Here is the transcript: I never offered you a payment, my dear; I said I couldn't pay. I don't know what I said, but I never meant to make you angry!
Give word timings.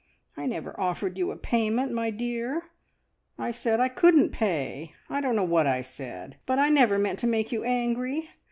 I 0.35 0.47
never 0.47 0.73
offered 0.79 1.19
you 1.19 1.29
a 1.29 1.35
payment, 1.35 1.91
my 1.91 2.09
dear; 2.09 2.71
I 3.37 3.51
said 3.51 3.79
I 3.79 3.87
couldn't 3.87 4.31
pay. 4.31 4.95
I 5.11 5.21
don't 5.21 5.35
know 5.35 5.43
what 5.43 5.67
I 5.67 5.81
said, 5.81 6.37
but 6.47 6.57
I 6.57 6.69
never 6.69 6.97
meant 6.97 7.19
to 7.19 7.27
make 7.27 7.51
you 7.51 7.63
angry! 7.63 8.27